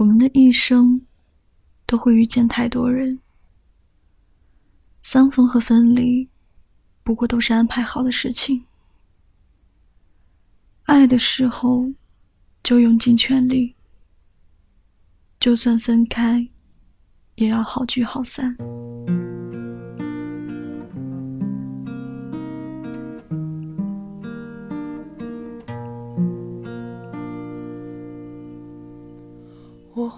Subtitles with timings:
[0.00, 1.02] 我们的一生
[1.84, 3.20] 都会遇见太多人，
[5.02, 6.26] 相逢和分离，
[7.02, 8.64] 不过都是安排好的事情。
[10.84, 11.92] 爱的时候，
[12.62, 13.74] 就用尽全力，
[15.38, 16.48] 就算分开，
[17.34, 18.56] 也要好聚好散。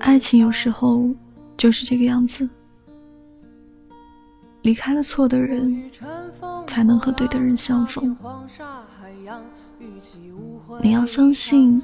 [0.00, 1.08] 爱情有时候
[1.56, 2.48] 就是这个样子，
[4.62, 5.90] 离开了错的人，
[6.66, 8.16] 才能和对的人相逢。
[10.82, 11.80] 你要相信，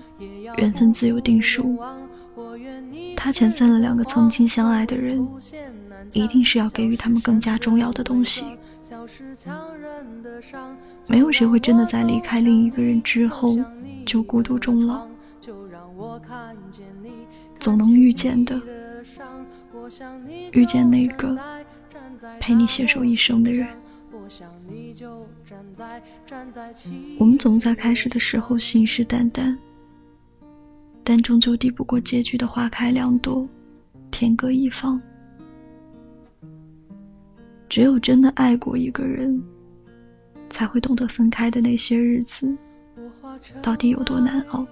[0.59, 1.79] 缘分自有定数。
[3.17, 5.27] 他遣散了两个曾经相爱的人，
[6.13, 8.45] 一定是要给予他们更加重要的东西。
[11.07, 13.57] 没有谁会真的在离开另一个人之后
[14.07, 15.07] 就孤独终老。
[15.41, 16.87] 就让我看见
[17.65, 18.61] 总能遇见的，
[20.53, 21.35] 遇见那个
[22.39, 23.67] 陪你携手一生的人。
[27.19, 29.57] 我们总在开始的时候信誓旦旦，
[31.03, 33.49] 但终究抵不过结局的花开两朵，
[34.11, 35.01] 天各一方。
[37.67, 39.43] 只有真的爱过一个人，
[40.51, 42.59] 才会懂得分开的那些日子
[43.63, 44.67] 到底有多难熬。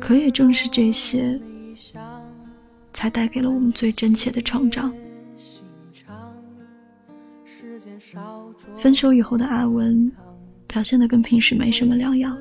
[0.00, 1.40] 可也正是这些，
[2.92, 4.92] 才带给了我们最真切的成长。
[8.74, 10.10] 分手以后的阿文，
[10.66, 12.36] 表现的跟平时没什么两样。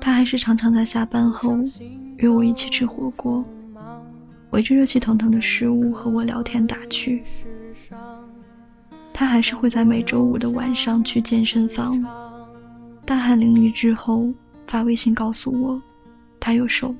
[0.00, 1.58] 他还是常常在下班后
[2.18, 3.44] 约我一起吃火锅，
[4.50, 7.22] 围着热气腾腾的食物和我聊天打趣。
[9.12, 12.02] 他还是会在每周五的晚上去健身房，
[13.04, 14.32] 大汗淋漓之后。
[14.70, 15.76] 发微信告诉我，
[16.38, 16.96] 他又瘦了。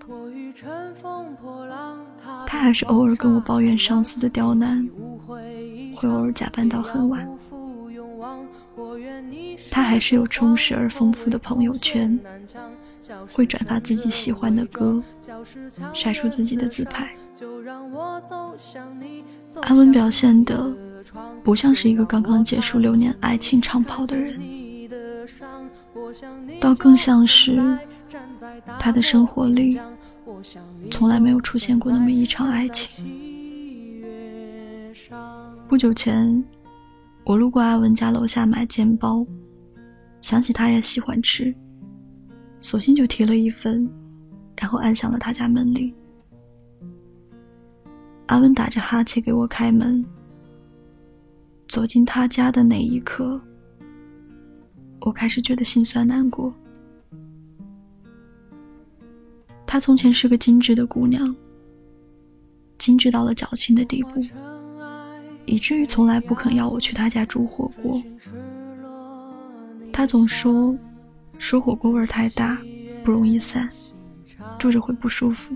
[2.45, 4.85] 他还是偶尔跟我抱怨上司的刁难，
[5.95, 7.29] 会偶尔加班到很晚。
[9.71, 12.19] 他还是有充实而丰富的朋友圈，
[13.33, 15.01] 会转发自己喜欢的歌，
[15.95, 17.15] 晒出自己的自拍。
[19.63, 20.77] 安文表现的
[21.45, 24.43] 不像是一个刚刚结束六年爱情长跑的人。
[26.61, 27.79] 倒更像是
[28.79, 29.79] 他的生活里
[30.91, 33.05] 从来没有出现过那么一场爱情。
[35.67, 36.45] 不久前，
[37.25, 39.25] 我路过阿文家楼下买煎包，
[40.21, 41.55] 想起他也喜欢吃，
[42.59, 43.89] 索性就提了一份，
[44.59, 45.93] 然后按响了他家门铃。
[48.27, 50.05] 阿文打着哈欠给我开门，
[51.69, 53.41] 走进他家的那一刻。
[55.01, 56.55] 我开始觉得心酸难过。
[59.67, 61.35] 她从前是个精致的姑娘，
[62.77, 64.23] 精致到了矫情的地步，
[65.47, 68.03] 以至于从来不肯要我去她家煮火锅。
[69.93, 70.77] 她总说，
[71.39, 72.61] 说火锅味太大，
[73.05, 73.71] 不容易散，
[74.59, 75.55] 住着会不舒服。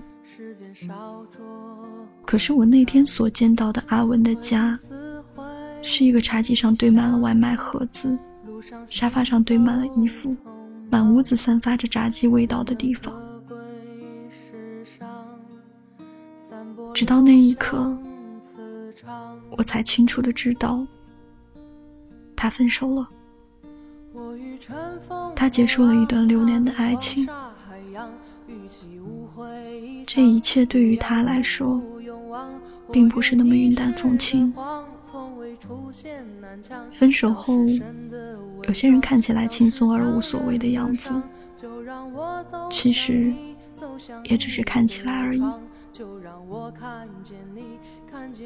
[2.25, 4.77] 可是我那天所见到的阿文的家，
[5.81, 8.17] 是一个茶几上堆满了外卖盒子。
[8.87, 10.35] 沙发上堆满了衣服，
[10.89, 13.13] 满屋子散发着炸鸡味道的地方。
[16.93, 17.97] 直到那一刻，
[19.57, 20.85] 我才清楚的知道，
[22.35, 23.09] 他分手了。
[25.35, 27.27] 他结束了一段流年的爱情。
[30.05, 31.79] 这一切对于他来说，
[32.91, 34.53] 并不是那么云淡风轻。
[36.91, 37.65] 分手后，
[38.67, 41.11] 有些人看起来轻松而无所谓的样子，
[42.69, 43.33] 其实
[44.25, 45.41] 也只是看起来而已。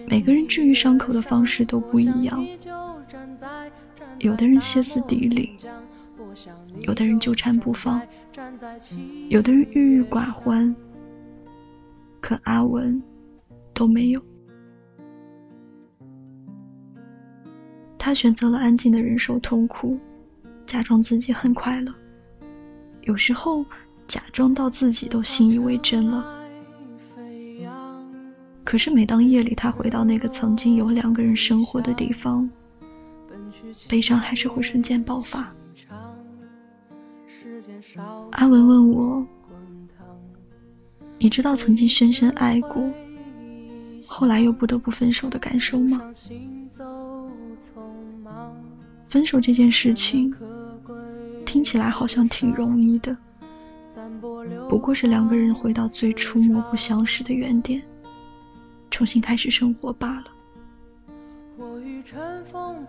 [0.08, 2.46] 每个人治愈伤口的方式都不一样，
[4.20, 5.58] 有的人歇斯底里，
[6.82, 8.02] 有的人纠缠不放，
[9.30, 10.76] 有的人郁郁寡欢，
[12.22, 13.02] 可阿文
[13.74, 14.29] 都没有。
[18.10, 19.96] 他选择了安静的忍受痛苦，
[20.66, 21.94] 假装自己很快乐。
[23.04, 23.64] 有时候，
[24.08, 26.44] 假装到自己都信以为真了。
[28.64, 32.50] 可是每当夜里他回到那个曾经有两个人生活的地方，
[33.88, 35.54] 悲伤还是会瞬间爆发。
[38.32, 39.28] 阿文问我
[41.20, 42.92] ：“你知道曾经深深爱过，
[44.12, 46.02] 后来又不得不分手的感受吗？”
[49.04, 50.34] 分手这件事情
[51.46, 53.16] 听起来好像挺容易的，
[54.68, 57.82] 不过是两个人回到最初莫不相识的原点。
[58.90, 60.26] 重新开始生活罢了。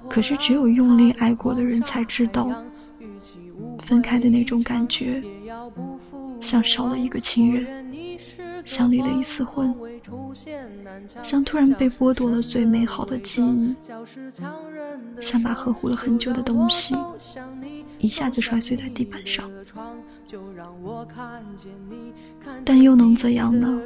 [0.08, 2.50] 可是，只有用力爱过的人才知道，
[3.78, 5.22] 分开的那种感觉，
[6.40, 7.94] 像少了一个亲人，
[8.64, 9.74] 像离了一次婚，
[11.22, 13.76] 像突然被剥夺了最美好的记忆，
[15.20, 16.96] 像把呵护了很久的东西
[17.98, 19.50] 一下子摔碎在地板上。
[22.64, 23.80] 但又能怎样呢？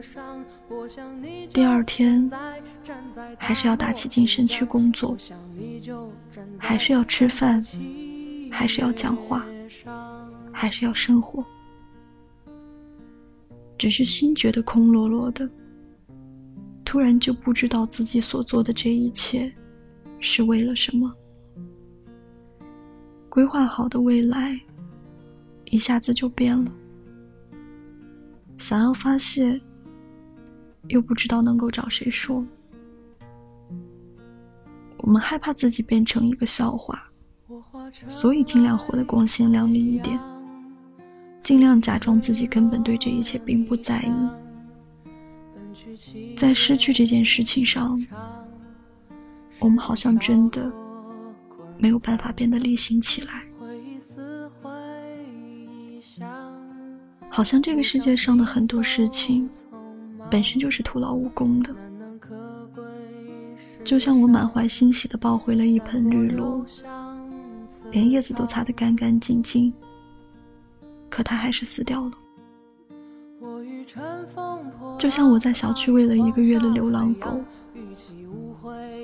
[1.52, 2.30] 第二天
[3.38, 5.16] 还是要打起精神去工作，
[6.58, 7.62] 还是要吃饭，
[8.50, 9.44] 还是要讲话，
[10.52, 11.44] 还是要生活。
[13.76, 15.48] 只是心觉得空落落的，
[16.94, 19.50] 突然就不知道自己所做的这一切
[20.20, 21.12] 是为了什么。
[23.28, 24.56] 规划好的未来
[25.64, 26.70] 一下子就变了。
[28.58, 29.60] 想要发泄，
[30.86, 32.44] 又不知道能够找谁说。
[34.98, 37.10] 我们害怕自己变成一个笑话，
[38.06, 40.16] 所以尽量活得光鲜亮丽一点，
[41.42, 44.43] 尽量假装自己根本对这一切并不在意。
[46.36, 48.00] 在失去这件事情上，
[49.58, 50.72] 我们好像真的
[51.78, 53.42] 没有办法变得理性起来。
[57.28, 59.48] 好像这个世界上的很多事情，
[60.30, 61.74] 本身就是徒劳无功的。
[63.84, 66.64] 就像我满怀欣喜地抱回了一盆绿萝，
[67.90, 69.72] 连叶子都擦得干干净净，
[71.10, 72.12] 可它还是死掉了。
[74.98, 77.40] 就像我在小区喂了一个月的流浪狗，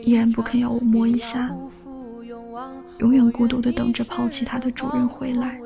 [0.03, 1.55] 依然不肯要我摸一下，
[2.99, 5.61] 永远孤独的等着抛弃它的主人回来。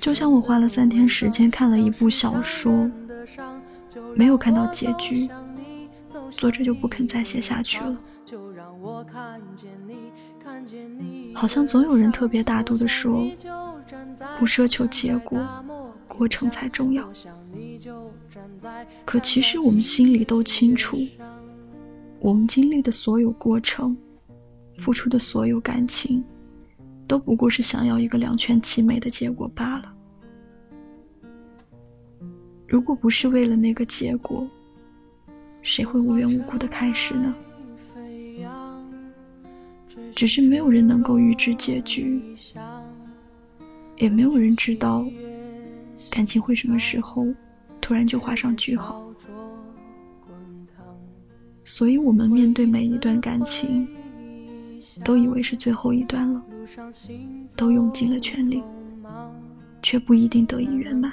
[0.00, 2.90] 就像我花了三天时间看了一部小说，
[4.14, 5.28] 没有看到结局，
[6.30, 7.96] 作者就不肯再写下去了。
[11.34, 13.26] 好像总有人特别大度的说，
[14.38, 15.38] 不奢求结果，
[16.10, 17.08] 过程才重要。
[19.04, 20.98] 可其实我们心里都清楚，
[22.18, 23.96] 我们经历的所有过程，
[24.76, 26.22] 付出的所有感情。
[27.06, 29.92] 都不过是想要一个两全其美的结果罢了。
[32.68, 34.46] 如果不是为了那个结果，
[35.60, 37.34] 谁会无缘无故的开始呢？
[40.14, 42.22] 只是没有人能够预知结局，
[43.96, 45.04] 也没有人知道
[46.10, 47.26] 感情会什么时候
[47.80, 49.02] 突然就画上句号。
[51.64, 53.86] 所以，我们面对每一段感情，
[55.04, 56.42] 都以为是最后一段了。
[57.56, 58.62] 都用尽了全力，
[59.82, 61.12] 却不一定得以圆满。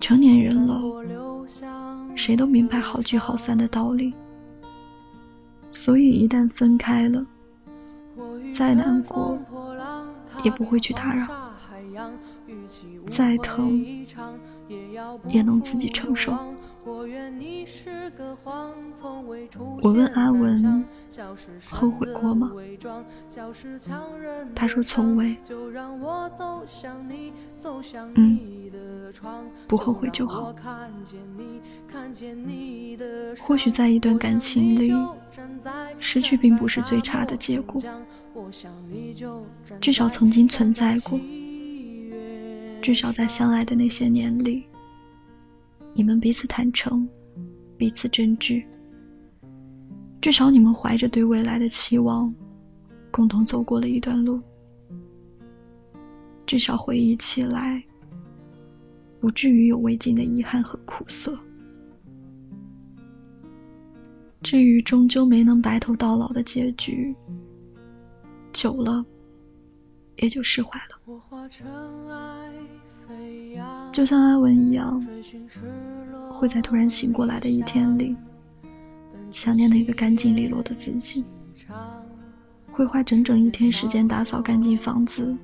[0.00, 0.82] 成年人了，
[2.16, 4.14] 谁都明白好聚好散的道理。
[5.70, 7.24] 所以一旦分开了，
[8.52, 9.38] 再难过
[10.42, 11.49] 也不会去打扰，
[13.10, 14.06] 再疼
[15.26, 16.32] 也能自己承受。
[19.82, 20.84] 我问阿文，
[21.68, 22.52] 后悔过吗？
[24.54, 25.36] 他说从未。
[28.14, 28.38] 嗯，
[29.66, 30.52] 不后悔就好。
[33.40, 34.94] 或许在一段感情里，
[35.98, 37.82] 失去并不是最差的结果，
[39.80, 41.18] 至少曾经存在过。
[42.80, 44.64] 至少在相爱的那些年里。
[45.92, 47.08] 你们彼此坦诚，
[47.76, 48.64] 彼此真挚。
[50.20, 52.32] 至少你们怀着对未来的期望，
[53.10, 54.40] 共同走过了一段路。
[56.46, 57.82] 至少回忆起来，
[59.18, 61.38] 不至于有未尽的遗憾和苦涩。
[64.42, 67.14] 至于终究没能白头到老的结局，
[68.52, 69.04] 久了，
[70.16, 70.99] 也就释怀了。
[73.92, 75.04] 就像阿文一样，
[76.30, 78.16] 会在突然醒过来的一天里，
[79.32, 81.24] 想念那个干净利落的自己；
[82.70, 85.36] 会花整整一天时间打扫干净房子，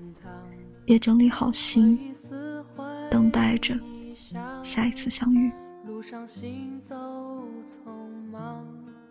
[0.87, 1.99] 也整理好心，
[3.11, 3.79] 等待着
[4.63, 5.53] 下一次相遇。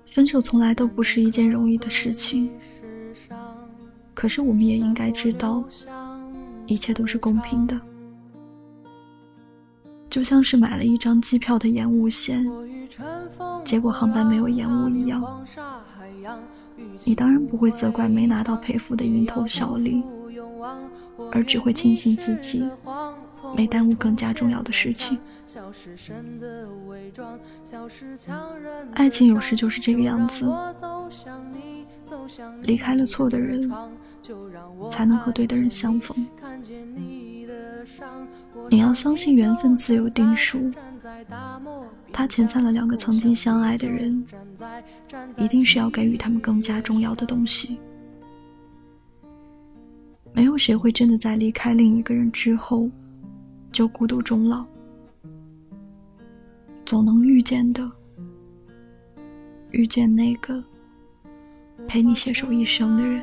[0.06, 2.50] 分手从来都不是一件容易的事情，
[4.14, 5.64] 可是我们也应该知道，
[6.68, 7.80] 一切都是公平的。
[10.10, 12.46] 就像是买了一张机票的延误险，
[13.66, 15.46] 结果航班没有延误一样，
[17.04, 20.02] 你当然不会责怪没拿到赔付的蝇头小利，
[21.32, 22.70] 而只会庆幸自己
[23.56, 25.18] 没耽误更加重要的事情。
[28.94, 30.46] 爱情有时就是这个样子，
[32.64, 33.72] 离开了错的人，
[34.90, 36.26] 才能和对的人相逢。
[38.70, 40.72] 你要相信缘分自有定数，
[42.12, 44.26] 它遣散了两个曾经相爱的人，
[45.38, 47.80] 一定是要给予他们更加重要的东西。
[50.34, 52.90] 没有谁会真的在离开另一个人之后，
[53.75, 54.65] 就孤独终老。
[56.86, 57.91] 总能遇见的，
[59.72, 60.63] 遇见那个
[61.86, 63.22] 陪你携手一生的人。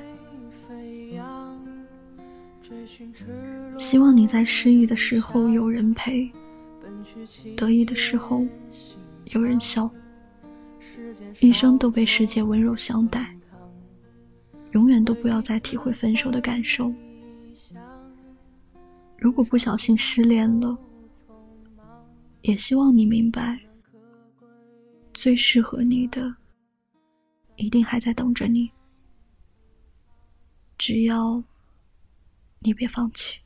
[3.79, 6.31] 希望你在失意的时候有人陪，
[7.57, 8.47] 得意的时候
[9.33, 9.91] 有人笑，
[11.41, 13.35] 一生都被世界温柔相待，
[14.73, 16.93] 永远都不要再体会分手的感受。
[19.23, 20.77] 如果不小心失恋了，
[22.41, 23.57] 也希望你明白，
[25.15, 26.35] 最适合你的
[27.55, 28.69] 一定还在等着你，
[30.77, 31.41] 只要。
[32.65, 33.42] 你别放弃。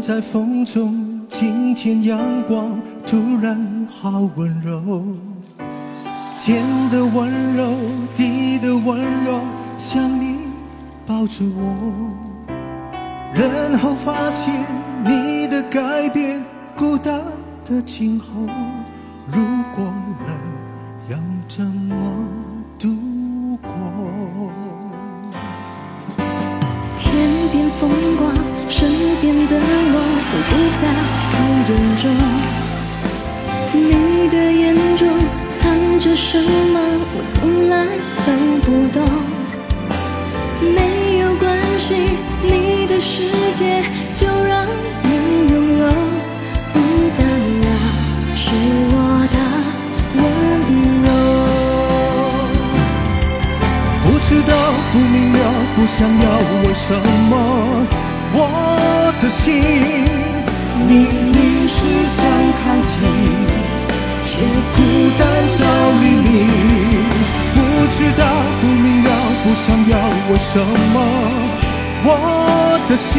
[0.00, 5.02] 在风中，今天阳光突然好温柔，
[6.42, 7.74] 天的温柔，
[8.16, 9.40] 地的温柔，
[9.78, 10.36] 像你。
[11.08, 12.10] 抱着我，
[13.32, 14.66] 然后发现
[15.04, 16.42] 你的改变，
[16.74, 17.20] 孤单
[17.64, 18.26] 的今后，
[19.28, 19.40] 如
[19.76, 19.84] 果
[20.26, 20.36] 冷，
[21.08, 21.85] 要怎
[29.32, 29.96] 边的我
[30.30, 31.55] 都不在
[70.56, 70.64] 什么
[72.02, 72.08] 我
[72.88, 73.12] 的心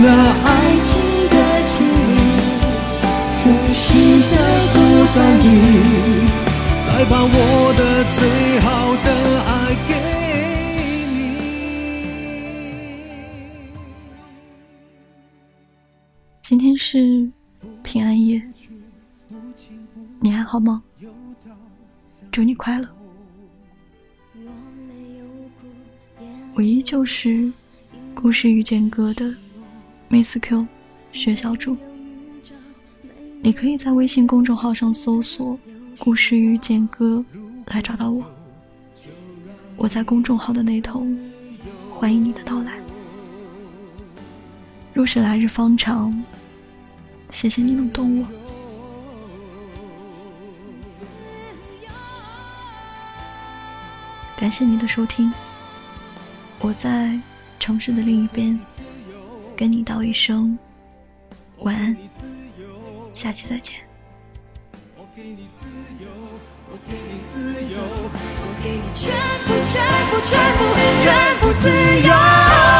[0.00, 0.06] 那
[0.44, 0.48] 爱
[0.86, 0.88] 情
[1.28, 1.36] 的
[1.74, 1.74] 距
[2.14, 2.14] 离，
[3.42, 3.82] 总是
[4.30, 4.32] 在
[4.74, 4.76] 多
[5.12, 5.42] 短里，
[6.86, 7.34] 再把我
[7.76, 7.80] 的
[8.14, 8.20] 最
[8.60, 8.66] 好
[9.02, 9.06] 的
[9.42, 9.50] 爱
[9.88, 9.90] 给
[11.10, 11.18] 你。
[16.42, 17.28] 今天是
[17.82, 18.40] 平安夜，
[20.20, 20.80] 你还好吗？
[22.30, 22.86] 祝你快乐。
[26.58, 27.52] 我依旧是
[28.12, 29.32] 故事遇见歌的
[30.08, 30.66] Miss Q
[31.12, 31.76] 薛小主，
[33.40, 35.56] 你可以在微信公众号上搜索
[36.00, 37.24] “故事遇见歌”
[37.66, 38.24] 来找到我。
[39.76, 41.06] 我在公众号的那头，
[41.92, 42.80] 欢迎你的到来。
[44.92, 46.12] 若是来日方长，
[47.30, 48.26] 谢谢你能懂我。
[54.36, 55.32] 感谢你的收听。
[56.60, 57.16] 我在
[57.60, 58.58] 城市的另一边，
[59.56, 60.58] 跟你道一声
[61.58, 61.96] 晚安，
[63.12, 63.76] 下期再见。
[64.96, 65.68] 我给你自
[66.02, 66.08] 由，
[66.70, 69.14] 我给你自由，我给你全
[69.46, 69.74] 部全
[70.10, 70.60] 部全部
[71.04, 71.06] 全
[71.40, 71.62] 部自
[72.08, 72.77] 由。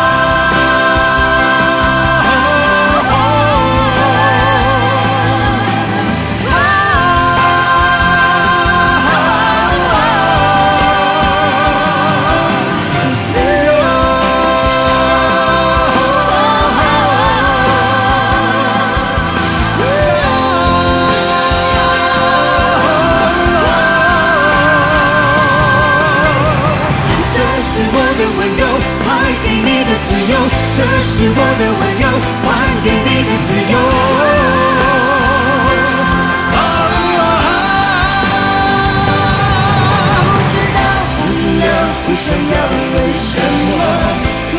[42.28, 42.56] 想要，
[42.92, 43.80] 为什么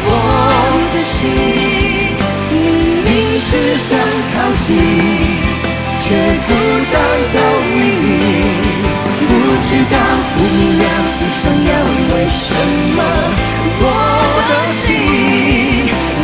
[0.05, 0.11] 我
[0.91, 1.17] 的心
[2.49, 2.57] 明
[3.05, 3.07] 明
[3.45, 3.47] 是
[3.85, 3.87] 想
[4.33, 4.35] 靠
[4.65, 4.67] 近，
[6.01, 6.03] 却
[6.47, 6.49] 孤
[6.91, 6.93] 单
[7.31, 7.37] 到
[7.69, 8.09] 黎明。
[9.21, 9.95] 不知道，
[10.33, 10.83] 不明了，
[11.19, 11.71] 不想要，
[12.09, 12.41] 为什
[12.95, 12.97] 么
[13.81, 13.85] 我
[14.49, 14.81] 的心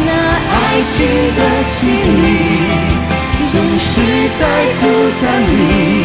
[0.03, 0.09] 那
[0.49, 0.51] 爱
[0.89, 0.97] 情
[1.37, 2.25] 的记忆
[3.51, 3.85] 总是
[4.39, 4.41] 在
[4.81, 4.83] 孤
[5.21, 6.04] 单里，